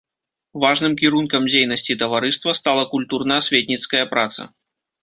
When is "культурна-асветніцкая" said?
2.95-4.05